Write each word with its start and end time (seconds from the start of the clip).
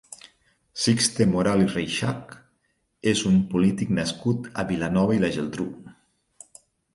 Sixte 0.83 1.27
Moral 1.33 1.61
i 1.65 1.67
Reixach 1.73 2.33
és 3.11 3.21
un 3.33 3.37
polític 3.53 3.93
nascut 3.99 4.49
a 4.63 4.67
Vilanova 4.73 5.19
i 5.19 5.23
la 5.27 5.31
Geltrú. 5.37 5.69